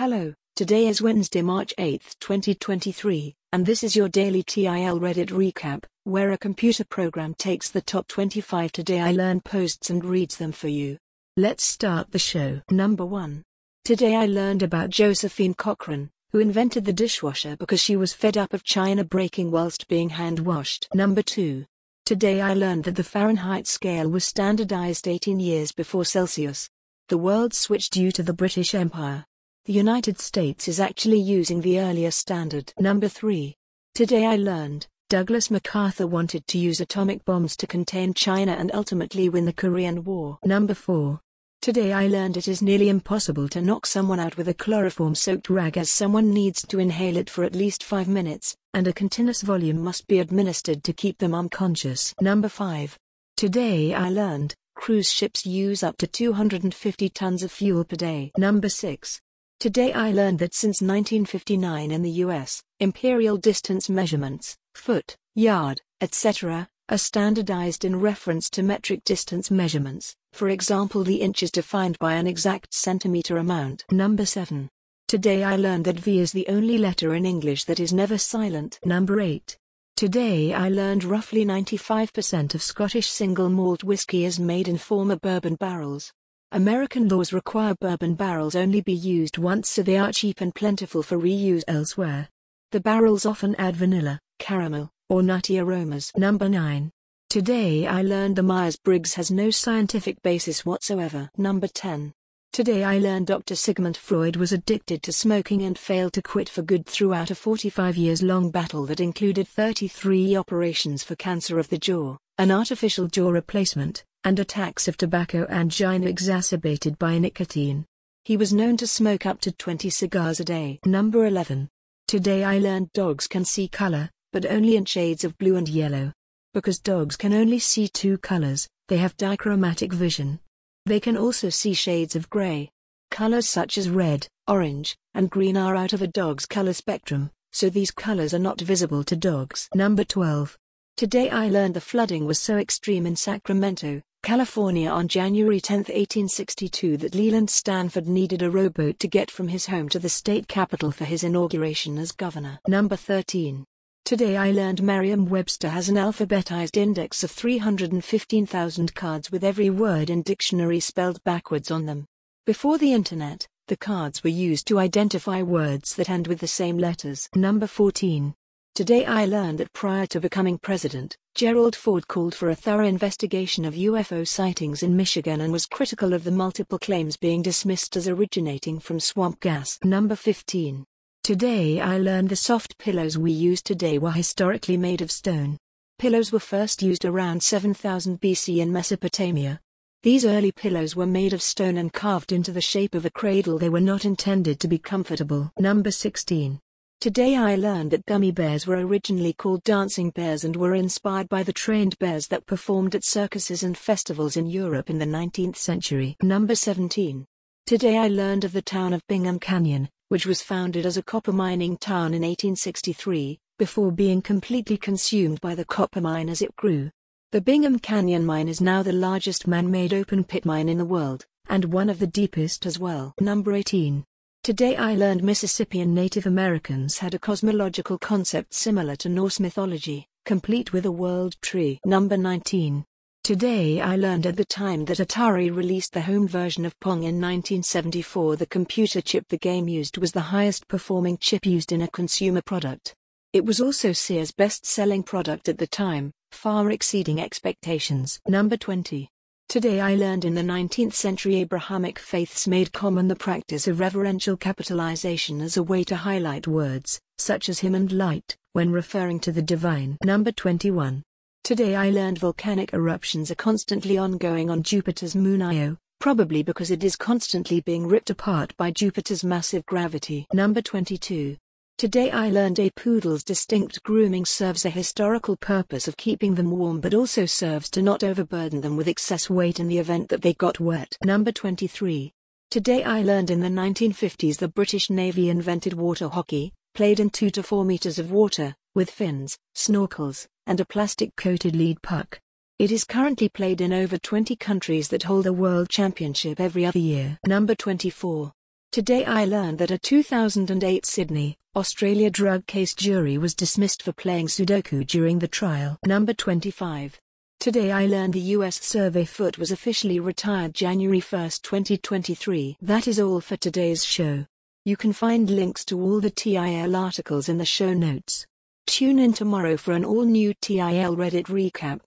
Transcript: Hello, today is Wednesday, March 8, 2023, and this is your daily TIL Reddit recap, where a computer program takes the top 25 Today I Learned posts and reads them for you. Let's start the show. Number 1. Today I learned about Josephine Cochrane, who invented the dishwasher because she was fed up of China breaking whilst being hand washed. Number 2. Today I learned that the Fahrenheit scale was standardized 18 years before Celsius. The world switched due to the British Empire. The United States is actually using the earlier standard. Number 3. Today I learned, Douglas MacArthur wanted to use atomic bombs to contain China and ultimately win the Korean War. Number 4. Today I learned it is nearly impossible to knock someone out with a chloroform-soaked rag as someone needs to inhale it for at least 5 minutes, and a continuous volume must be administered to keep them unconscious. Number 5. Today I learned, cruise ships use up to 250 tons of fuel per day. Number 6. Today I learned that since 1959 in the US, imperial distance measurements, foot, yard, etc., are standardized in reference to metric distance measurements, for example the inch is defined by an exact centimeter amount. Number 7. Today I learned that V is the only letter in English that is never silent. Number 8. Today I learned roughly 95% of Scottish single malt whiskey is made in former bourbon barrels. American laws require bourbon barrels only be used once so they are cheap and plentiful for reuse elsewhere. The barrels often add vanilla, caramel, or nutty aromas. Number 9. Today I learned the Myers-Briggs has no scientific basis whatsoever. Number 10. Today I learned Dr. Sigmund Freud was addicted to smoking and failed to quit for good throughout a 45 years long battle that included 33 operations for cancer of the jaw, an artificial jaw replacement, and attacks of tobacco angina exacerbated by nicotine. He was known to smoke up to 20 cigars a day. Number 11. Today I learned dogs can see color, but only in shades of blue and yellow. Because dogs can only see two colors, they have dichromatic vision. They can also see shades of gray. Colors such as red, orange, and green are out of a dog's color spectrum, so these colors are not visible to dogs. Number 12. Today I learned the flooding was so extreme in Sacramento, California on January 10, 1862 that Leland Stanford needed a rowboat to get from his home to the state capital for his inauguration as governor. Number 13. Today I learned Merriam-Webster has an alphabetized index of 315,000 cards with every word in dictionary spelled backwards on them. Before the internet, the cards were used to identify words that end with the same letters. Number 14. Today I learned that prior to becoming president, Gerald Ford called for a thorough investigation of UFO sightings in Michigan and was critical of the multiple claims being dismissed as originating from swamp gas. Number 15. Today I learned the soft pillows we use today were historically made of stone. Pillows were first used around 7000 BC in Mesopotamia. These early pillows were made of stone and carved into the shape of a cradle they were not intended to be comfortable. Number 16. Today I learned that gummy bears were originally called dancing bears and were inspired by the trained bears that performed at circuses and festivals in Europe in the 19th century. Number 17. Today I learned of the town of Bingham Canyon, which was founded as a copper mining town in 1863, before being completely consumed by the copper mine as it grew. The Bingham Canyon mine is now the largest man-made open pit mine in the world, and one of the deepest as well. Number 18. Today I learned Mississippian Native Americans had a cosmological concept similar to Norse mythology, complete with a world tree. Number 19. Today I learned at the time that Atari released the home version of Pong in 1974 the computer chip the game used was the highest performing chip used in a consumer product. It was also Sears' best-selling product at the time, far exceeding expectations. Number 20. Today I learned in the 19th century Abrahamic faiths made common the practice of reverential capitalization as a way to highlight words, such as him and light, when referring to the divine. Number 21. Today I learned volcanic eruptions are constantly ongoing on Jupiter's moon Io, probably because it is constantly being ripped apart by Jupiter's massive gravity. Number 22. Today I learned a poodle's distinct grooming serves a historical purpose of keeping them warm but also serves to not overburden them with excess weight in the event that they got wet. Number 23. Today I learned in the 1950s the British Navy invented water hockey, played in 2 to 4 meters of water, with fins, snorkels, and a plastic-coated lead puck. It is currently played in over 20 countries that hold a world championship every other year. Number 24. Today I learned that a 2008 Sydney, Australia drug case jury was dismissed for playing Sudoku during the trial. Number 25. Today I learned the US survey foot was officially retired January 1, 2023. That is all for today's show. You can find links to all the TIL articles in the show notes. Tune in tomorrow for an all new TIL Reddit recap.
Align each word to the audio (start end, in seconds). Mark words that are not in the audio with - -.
Hello, 0.00 0.32
today 0.56 0.86
is 0.86 1.02
Wednesday, 1.02 1.42
March 1.42 1.74
8, 1.76 2.16
2023, 2.20 3.34
and 3.52 3.66
this 3.66 3.84
is 3.84 3.94
your 3.94 4.08
daily 4.08 4.42
TIL 4.42 4.98
Reddit 4.98 5.26
recap, 5.26 5.84
where 6.04 6.32
a 6.32 6.38
computer 6.38 6.84
program 6.84 7.34
takes 7.34 7.68
the 7.68 7.82
top 7.82 8.08
25 8.08 8.72
Today 8.72 9.00
I 9.00 9.12
Learned 9.12 9.44
posts 9.44 9.90
and 9.90 10.02
reads 10.02 10.38
them 10.38 10.52
for 10.52 10.68
you. 10.68 10.96
Let's 11.36 11.64
start 11.64 12.12
the 12.12 12.18
show. 12.18 12.62
Number 12.70 13.04
1. 13.04 13.42
Today 13.84 14.16
I 14.16 14.24
learned 14.24 14.62
about 14.62 14.88
Josephine 14.88 15.52
Cochrane, 15.52 16.08
who 16.32 16.38
invented 16.38 16.86
the 16.86 16.94
dishwasher 16.94 17.58
because 17.58 17.82
she 17.82 17.96
was 17.96 18.14
fed 18.14 18.38
up 18.38 18.54
of 18.54 18.64
China 18.64 19.04
breaking 19.04 19.50
whilst 19.50 19.86
being 19.86 20.08
hand 20.08 20.38
washed. 20.38 20.88
Number 20.94 21.20
2. 21.20 21.66
Today 22.06 22.40
I 22.40 22.54
learned 22.54 22.84
that 22.84 22.96
the 22.96 23.04
Fahrenheit 23.04 23.66
scale 23.66 24.08
was 24.08 24.24
standardized 24.24 25.06
18 25.06 25.40
years 25.40 25.72
before 25.72 26.06
Celsius. 26.06 26.70
The 27.08 27.18
world 27.18 27.52
switched 27.52 27.92
due 27.92 28.10
to 28.12 28.22
the 28.22 28.32
British 28.32 28.74
Empire. 28.74 29.26
The 29.70 29.76
United 29.76 30.18
States 30.18 30.66
is 30.66 30.80
actually 30.80 31.20
using 31.20 31.60
the 31.60 31.78
earlier 31.78 32.10
standard. 32.10 32.72
Number 32.80 33.06
3. 33.06 33.54
Today 33.94 34.26
I 34.26 34.34
learned, 34.34 34.88
Douglas 35.08 35.48
MacArthur 35.48 36.08
wanted 36.08 36.44
to 36.48 36.58
use 36.58 36.80
atomic 36.80 37.24
bombs 37.24 37.56
to 37.58 37.68
contain 37.68 38.12
China 38.12 38.50
and 38.50 38.72
ultimately 38.74 39.28
win 39.28 39.44
the 39.44 39.52
Korean 39.52 40.02
War. 40.02 40.40
Number 40.44 40.74
4. 40.74 41.20
Today 41.62 41.92
I 41.92 42.08
learned 42.08 42.36
it 42.36 42.48
is 42.48 42.60
nearly 42.60 42.88
impossible 42.88 43.48
to 43.50 43.62
knock 43.62 43.86
someone 43.86 44.18
out 44.18 44.36
with 44.36 44.48
a 44.48 44.54
chloroform-soaked 44.54 45.48
rag 45.48 45.78
as 45.78 45.88
someone 45.88 46.34
needs 46.34 46.66
to 46.66 46.80
inhale 46.80 47.16
it 47.16 47.30
for 47.30 47.44
at 47.44 47.54
least 47.54 47.84
5 47.84 48.08
minutes, 48.08 48.56
and 48.74 48.88
a 48.88 48.92
continuous 48.92 49.42
volume 49.42 49.78
must 49.78 50.08
be 50.08 50.18
administered 50.18 50.82
to 50.82 50.92
keep 50.92 51.18
them 51.18 51.32
unconscious. 51.32 52.12
Number 52.20 52.48
5. 52.48 52.98
Today 53.36 53.94
I 53.94 54.08
learned, 54.08 54.52
cruise 54.74 55.12
ships 55.12 55.46
use 55.46 55.84
up 55.84 55.96
to 55.98 56.08
250 56.08 57.08
tons 57.10 57.44
of 57.44 57.52
fuel 57.52 57.84
per 57.84 57.94
day. 57.94 58.32
Number 58.36 58.68
6. 58.68 59.20
Today 59.60 59.92
I 59.92 60.10
learned 60.10 60.38
that 60.38 60.54
since 60.54 60.80
1959 60.80 61.90
in 61.90 62.00
the 62.00 62.24
US, 62.24 62.62
imperial 62.78 63.36
distance 63.36 63.90
measurements, 63.90 64.56
foot, 64.74 65.14
yard, 65.34 65.82
etc., 66.00 66.66
are 66.88 66.96
standardized 66.96 67.84
in 67.84 68.00
reference 68.00 68.48
to 68.50 68.62
metric 68.62 69.04
distance 69.04 69.50
measurements, 69.50 70.16
for 70.32 70.48
example 70.48 71.04
the 71.04 71.20
inch 71.20 71.42
is 71.42 71.50
defined 71.50 71.98
by 71.98 72.14
an 72.14 72.26
exact 72.26 72.72
centimeter 72.72 73.36
amount. 73.36 73.84
Number 73.90 74.24
7. 74.24 74.70
Today 75.08 75.44
I 75.44 75.56
learned 75.56 75.84
that 75.84 76.00
V 76.00 76.20
is 76.20 76.32
the 76.32 76.48
only 76.48 76.78
letter 76.78 77.14
in 77.14 77.26
English 77.26 77.64
that 77.64 77.80
is 77.80 77.92
never 77.92 78.16
silent. 78.16 78.78
Number 78.86 79.20
8. 79.20 79.58
Today 79.94 80.54
I 80.54 80.70
learned 80.70 81.04
roughly 81.04 81.44
95% 81.44 82.54
of 82.54 82.62
Scottish 82.62 83.10
single 83.10 83.50
malt 83.50 83.84
whiskey 83.84 84.24
is 84.24 84.40
made 84.40 84.68
in 84.68 84.78
former 84.78 85.16
bourbon 85.16 85.56
barrels. 85.56 86.14
American 86.52 87.06
laws 87.06 87.32
require 87.32 87.76
bourbon 87.76 88.16
barrels 88.16 88.56
only 88.56 88.80
be 88.80 88.92
used 88.92 89.38
once 89.38 89.70
so 89.70 89.84
they 89.84 89.96
are 89.96 90.10
cheap 90.10 90.40
and 90.40 90.52
plentiful 90.52 91.00
for 91.00 91.16
reuse 91.16 91.62
elsewhere. 91.68 92.28
The 92.72 92.80
barrels 92.80 93.24
often 93.24 93.54
add 93.54 93.76
vanilla, 93.76 94.18
caramel, 94.40 94.90
or 95.08 95.22
nutty 95.22 95.60
aromas. 95.60 96.10
Number 96.16 96.48
9. 96.48 96.90
Today 97.28 97.86
I 97.86 98.02
learned 98.02 98.34
the 98.34 98.42
Myers-Briggs 98.42 99.14
has 99.14 99.30
no 99.30 99.50
scientific 99.50 100.20
basis 100.22 100.66
whatsoever. 100.66 101.30
Number 101.36 101.68
10. 101.68 102.12
Today 102.52 102.82
I 102.82 102.98
learned 102.98 103.28
Dr. 103.28 103.54
Sigmund 103.54 103.96
Freud 103.96 104.34
was 104.34 104.50
addicted 104.50 105.04
to 105.04 105.12
smoking 105.12 105.62
and 105.62 105.78
failed 105.78 106.14
to 106.14 106.22
quit 106.22 106.48
for 106.48 106.62
good 106.62 106.84
throughout 106.84 107.30
a 107.30 107.36
45 107.36 107.96
years 107.96 108.24
long 108.24 108.50
battle 108.50 108.86
that 108.86 108.98
included 108.98 109.46
33 109.46 110.34
operations 110.34 111.04
for 111.04 111.14
cancer 111.14 111.60
of 111.60 111.68
the 111.68 111.78
jaw, 111.78 112.16
an 112.38 112.50
artificial 112.50 113.06
jaw 113.06 113.30
replacement, 113.30 114.02
and 114.24 114.38
attacks 114.38 114.86
of 114.88 114.96
tobacco 114.96 115.46
angina 115.48 116.06
exacerbated 116.06 116.98
by 116.98 117.18
nicotine. 117.18 117.86
He 118.24 118.36
was 118.36 118.52
known 118.52 118.76
to 118.76 118.86
smoke 118.86 119.24
up 119.24 119.40
to 119.40 119.52
20 119.52 119.88
cigars 119.88 120.40
a 120.40 120.44
day. 120.44 120.78
Number 120.84 121.26
11. 121.26 121.68
Today 122.06 122.44
I 122.44 122.58
learned 122.58 122.92
dogs 122.92 123.26
can 123.26 123.44
see 123.44 123.66
color, 123.66 124.10
but 124.32 124.44
only 124.44 124.76
in 124.76 124.84
shades 124.84 125.24
of 125.24 125.38
blue 125.38 125.56
and 125.56 125.68
yellow. 125.68 126.12
Because 126.52 126.78
dogs 126.78 127.16
can 127.16 127.32
only 127.32 127.58
see 127.58 127.88
two 127.88 128.18
colors, 128.18 128.68
they 128.88 128.98
have 128.98 129.16
dichromatic 129.16 129.92
vision. 129.92 130.40
They 130.84 131.00
can 131.00 131.16
also 131.16 131.48
see 131.48 131.72
shades 131.72 132.14
of 132.14 132.28
gray. 132.28 132.70
Colors 133.10 133.48
such 133.48 133.78
as 133.78 133.88
red, 133.88 134.26
orange, 134.48 134.96
and 135.14 135.30
green 135.30 135.56
are 135.56 135.76
out 135.76 135.92
of 135.92 136.02
a 136.02 136.06
dog's 136.06 136.46
color 136.46 136.72
spectrum, 136.72 137.30
so 137.52 137.70
these 137.70 137.90
colors 137.90 138.34
are 138.34 138.38
not 138.38 138.60
visible 138.60 139.02
to 139.04 139.16
dogs. 139.16 139.68
Number 139.74 140.04
12. 140.04 140.58
Today 140.96 141.30
I 141.30 141.48
learned 141.48 141.74
the 141.74 141.80
flooding 141.80 142.26
was 142.26 142.38
so 142.38 142.58
extreme 142.58 143.06
in 143.06 143.16
Sacramento, 143.16 144.02
California 144.22 144.88
on 144.88 145.08
January 145.08 145.60
10, 145.60 145.78
1862 145.78 146.98
that 146.98 147.14
Leland 147.14 147.48
Stanford 147.48 148.06
needed 148.06 148.42
a 148.42 148.50
rowboat 148.50 148.98
to 148.98 149.08
get 149.08 149.30
from 149.30 149.48
his 149.48 149.66
home 149.66 149.88
to 149.88 149.98
the 149.98 150.10
state 150.10 150.46
capital 150.46 150.90
for 150.90 151.04
his 151.04 151.24
inauguration 151.24 151.96
as 151.98 152.12
governor. 152.12 152.60
Number 152.68 152.96
13. 152.96 153.64
Today 154.04 154.36
I 154.36 154.50
learned 154.50 154.82
Merriam-Webster 154.82 155.70
has 155.70 155.88
an 155.88 155.96
alphabetized 155.96 156.76
index 156.76 157.24
of 157.24 157.30
315,000 157.30 158.94
cards 158.94 159.32
with 159.32 159.42
every 159.42 159.70
word 159.70 160.10
in 160.10 160.22
dictionary 160.22 160.80
spelled 160.80 161.22
backwards 161.24 161.70
on 161.70 161.86
them. 161.86 162.04
Before 162.44 162.76
the 162.76 162.92
internet, 162.92 163.46
the 163.68 163.76
cards 163.76 164.22
were 164.22 164.30
used 164.30 164.66
to 164.68 164.78
identify 164.78 165.42
words 165.42 165.94
that 165.94 166.10
end 166.10 166.26
with 166.26 166.40
the 166.40 166.46
same 166.46 166.76
letters. 166.76 167.28
Number 167.34 167.66
14. 167.66 168.34
Today 168.80 169.04
I 169.04 169.26
learned 169.26 169.58
that 169.58 169.74
prior 169.74 170.06
to 170.06 170.20
becoming 170.20 170.56
president, 170.56 171.14
Gerald 171.34 171.76
Ford 171.76 172.08
called 172.08 172.34
for 172.34 172.48
a 172.48 172.54
thorough 172.54 172.86
investigation 172.86 173.66
of 173.66 173.74
UFO 173.74 174.26
sightings 174.26 174.82
in 174.82 174.96
Michigan 174.96 175.42
and 175.42 175.52
was 175.52 175.66
critical 175.66 176.14
of 176.14 176.24
the 176.24 176.30
multiple 176.30 176.78
claims 176.78 177.18
being 177.18 177.42
dismissed 177.42 177.94
as 177.98 178.08
originating 178.08 178.78
from 178.78 178.98
swamp 178.98 179.38
gas. 179.40 179.78
Number 179.84 180.16
15. 180.16 180.86
Today 181.22 181.78
I 181.78 181.98
learned 181.98 182.30
the 182.30 182.36
soft 182.36 182.78
pillows 182.78 183.18
we 183.18 183.32
use 183.32 183.60
today 183.60 183.98
were 183.98 184.12
historically 184.12 184.78
made 184.78 185.02
of 185.02 185.10
stone. 185.10 185.58
Pillows 185.98 186.32
were 186.32 186.40
first 186.40 186.82
used 186.82 187.04
around 187.04 187.42
7000 187.42 188.18
BC 188.18 188.60
in 188.62 188.72
Mesopotamia. 188.72 189.60
These 190.04 190.24
early 190.24 190.52
pillows 190.52 190.96
were 190.96 191.04
made 191.04 191.34
of 191.34 191.42
stone 191.42 191.76
and 191.76 191.92
carved 191.92 192.32
into 192.32 192.50
the 192.50 192.62
shape 192.62 192.94
of 192.94 193.04
a 193.04 193.10
cradle 193.10 193.58
they 193.58 193.68
were 193.68 193.78
not 193.78 194.06
intended 194.06 194.58
to 194.60 194.68
be 194.68 194.78
comfortable. 194.78 195.52
Number 195.58 195.90
16. 195.90 196.58
Today 197.00 197.34
I 197.34 197.54
learned 197.54 197.92
that 197.92 198.04
gummy 198.04 198.30
bears 198.30 198.66
were 198.66 198.76
originally 198.76 199.32
called 199.32 199.64
dancing 199.64 200.10
bears 200.10 200.44
and 200.44 200.54
were 200.54 200.74
inspired 200.74 201.30
by 201.30 201.42
the 201.42 201.50
trained 201.50 201.98
bears 201.98 202.26
that 202.26 202.44
performed 202.44 202.94
at 202.94 203.06
circuses 203.06 203.62
and 203.62 203.78
festivals 203.78 204.36
in 204.36 204.46
Europe 204.46 204.90
in 204.90 204.98
the 204.98 205.06
19th 205.06 205.56
century. 205.56 206.14
Number 206.22 206.54
17. 206.54 207.24
Today 207.64 207.96
I 207.96 208.08
learned 208.08 208.44
of 208.44 208.52
the 208.52 208.60
town 208.60 208.92
of 208.92 209.06
Bingham 209.06 209.38
Canyon, 209.38 209.88
which 210.10 210.26
was 210.26 210.42
founded 210.42 210.84
as 210.84 210.98
a 210.98 211.02
copper 211.02 211.32
mining 211.32 211.78
town 211.78 212.12
in 212.12 212.20
1863, 212.20 213.38
before 213.58 213.92
being 213.92 214.20
completely 214.20 214.76
consumed 214.76 215.40
by 215.40 215.54
the 215.54 215.64
copper 215.64 216.02
mine 216.02 216.28
as 216.28 216.42
it 216.42 216.54
grew. 216.56 216.90
The 217.32 217.40
Bingham 217.40 217.78
Canyon 217.78 218.26
mine 218.26 218.46
is 218.46 218.60
now 218.60 218.82
the 218.82 218.92
largest 218.92 219.46
man-made 219.46 219.94
open 219.94 220.22
pit 220.22 220.44
mine 220.44 220.68
in 220.68 220.76
the 220.76 220.84
world, 220.84 221.24
and 221.48 221.72
one 221.72 221.88
of 221.88 221.98
the 221.98 222.06
deepest 222.06 222.66
as 222.66 222.78
well. 222.78 223.14
Number 223.18 223.54
18. 223.54 224.04
Today 224.42 224.74
I 224.74 224.94
learned 224.94 225.22
Mississippian 225.22 225.92
Native 225.92 226.24
Americans 226.24 226.96
had 226.96 227.12
a 227.12 227.18
cosmological 227.18 227.98
concept 227.98 228.54
similar 228.54 228.96
to 228.96 229.10
Norse 229.10 229.38
mythology, 229.38 230.06
complete 230.24 230.72
with 230.72 230.86
a 230.86 230.90
world 230.90 231.36
tree. 231.42 231.78
Number 231.84 232.16
19. 232.16 232.82
Today 233.22 233.82
I 233.82 233.96
learned 233.96 234.24
at 234.24 234.36
the 234.36 234.46
time 234.46 234.86
that 234.86 234.96
Atari 234.96 235.54
released 235.54 235.92
the 235.92 236.00
home 236.00 236.26
version 236.26 236.64
of 236.64 236.80
Pong 236.80 237.02
in 237.02 237.20
1974 237.20 238.36
the 238.36 238.46
computer 238.46 239.02
chip 239.02 239.28
the 239.28 239.36
game 239.36 239.68
used 239.68 239.98
was 239.98 240.10
the 240.10 240.20
highest 240.32 240.66
performing 240.68 241.18
chip 241.18 241.44
used 241.44 241.70
in 241.70 241.82
a 241.82 241.88
consumer 241.88 242.40
product. 242.40 242.94
It 243.34 243.44
was 243.44 243.60
also 243.60 243.92
Sears' 243.92 244.32
best-selling 244.32 245.02
product 245.02 245.50
at 245.50 245.58
the 245.58 245.66
time, 245.66 246.12
far 246.32 246.70
exceeding 246.70 247.20
expectations. 247.20 248.18
Number 248.26 248.56
20. 248.56 249.10
Today 249.50 249.80
I 249.80 249.96
learned 249.96 250.24
in 250.24 250.36
the 250.36 250.42
19th 250.42 250.92
century 250.92 251.34
Abrahamic 251.40 251.98
faiths 251.98 252.46
made 252.46 252.72
common 252.72 253.08
the 253.08 253.16
practice 253.16 253.66
of 253.66 253.80
reverential 253.80 254.36
capitalization 254.36 255.40
as 255.40 255.56
a 255.56 255.62
way 255.64 255.82
to 255.82 255.96
highlight 255.96 256.46
words, 256.46 257.00
such 257.18 257.48
as 257.48 257.58
him 257.58 257.74
and 257.74 257.90
light, 257.90 258.36
when 258.52 258.70
referring 258.70 259.18
to 259.18 259.32
the 259.32 259.42
divine. 259.42 259.98
Number 260.04 260.30
21. 260.30 261.02
Today 261.42 261.74
I 261.74 261.90
learned 261.90 262.20
volcanic 262.20 262.72
eruptions 262.74 263.32
are 263.32 263.42
constantly 263.46 263.98
ongoing 263.98 264.50
on 264.50 264.62
Jupiter's 264.62 265.16
moon 265.16 265.42
Io, 265.42 265.76
probably 265.98 266.44
because 266.44 266.70
it 266.70 266.84
is 266.84 266.94
constantly 266.94 267.60
being 267.60 267.88
ripped 267.88 268.10
apart 268.10 268.56
by 268.56 268.70
Jupiter's 268.70 269.24
massive 269.24 269.66
gravity. 269.66 270.28
Number 270.32 270.62
22. 270.62 271.36
Today 271.80 272.10
I 272.10 272.28
learned 272.28 272.60
a 272.60 272.68
poodle's 272.68 273.24
distinct 273.24 273.82
grooming 273.84 274.26
serves 274.26 274.66
a 274.66 274.68
historical 274.68 275.34
purpose 275.34 275.88
of 275.88 275.96
keeping 275.96 276.34
them 276.34 276.50
warm 276.50 276.78
but 276.78 276.92
also 276.92 277.24
serves 277.24 277.70
to 277.70 277.80
not 277.80 278.04
overburden 278.04 278.60
them 278.60 278.76
with 278.76 278.86
excess 278.86 279.30
weight 279.30 279.58
in 279.58 279.66
the 279.66 279.78
event 279.78 280.10
that 280.10 280.20
they 280.20 280.34
got 280.34 280.60
wet. 280.60 280.98
Number 281.02 281.32
23. 281.32 282.12
Today 282.50 282.84
I 282.84 283.00
learned 283.00 283.30
in 283.30 283.40
the 283.40 283.48
1950s 283.48 284.36
the 284.36 284.48
British 284.48 284.90
Navy 284.90 285.30
invented 285.30 285.72
water 285.72 286.08
hockey, 286.08 286.52
played 286.74 287.00
in 287.00 287.08
2 287.08 287.30
to 287.30 287.42
4 287.42 287.64
meters 287.64 287.98
of 287.98 288.12
water, 288.12 288.54
with 288.74 288.90
fins, 288.90 289.38
snorkels, 289.56 290.26
and 290.46 290.60
a 290.60 290.66
plastic-coated 290.66 291.56
lead 291.56 291.80
puck. 291.80 292.20
It 292.58 292.70
is 292.70 292.84
currently 292.84 293.30
played 293.30 293.62
in 293.62 293.72
over 293.72 293.96
20 293.96 294.36
countries 294.36 294.88
that 294.88 295.04
hold 295.04 295.26
a 295.26 295.32
world 295.32 295.70
championship 295.70 296.40
every 296.40 296.66
other 296.66 296.78
year. 296.78 297.16
Number 297.26 297.54
24. 297.54 298.34
Today 298.70 299.04
I 299.06 299.24
learned 299.24 299.58
that 299.58 299.72
a 299.72 299.78
2008 299.78 300.86
Sydney, 300.86 301.36
Australia 301.56 302.08
drug 302.08 302.46
case 302.46 302.74
jury 302.74 303.18
was 303.18 303.34
dismissed 303.34 303.82
for 303.82 303.90
playing 303.90 304.28
Sudoku 304.28 304.86
during 304.86 305.18
the 305.18 305.26
trial. 305.26 305.76
Number 305.84 306.12
25. 306.12 307.00
Today 307.40 307.72
I 307.72 307.86
learned 307.86 308.12
the 308.12 308.36
US 308.38 308.64
survey 308.64 309.04
foot 309.04 309.36
was 309.36 309.50
officially 309.50 309.98
retired 309.98 310.54
January 310.54 311.00
1, 311.00 311.22
2023. 311.42 312.56
That 312.62 312.86
is 312.86 313.00
all 313.00 313.20
for 313.20 313.36
today's 313.36 313.84
show. 313.84 314.26
You 314.64 314.76
can 314.76 314.92
find 314.92 315.28
links 315.28 315.64
to 315.64 315.80
all 315.80 316.00
the 316.00 316.10
TIL 316.10 316.76
articles 316.76 317.28
in 317.28 317.38
the 317.38 317.44
show 317.44 317.74
notes. 317.74 318.26
Tune 318.68 319.00
in 319.00 319.12
tomorrow 319.12 319.56
for 319.56 319.72
an 319.72 319.84
all 319.84 320.04
new 320.04 320.32
TIL 320.40 320.94
Reddit 320.94 321.26
recap. 321.26 321.78